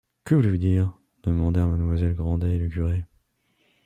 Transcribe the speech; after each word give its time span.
Que 0.25 0.33
voulez-vous 0.33 0.57
dire? 0.57 0.97
demandèrent 1.21 1.67
mademoiselle 1.67 2.15
Grandet 2.15 2.55
et 2.55 2.57
le 2.57 2.69
curé. 2.69 3.05